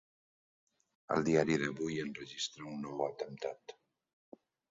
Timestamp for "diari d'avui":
1.27-1.99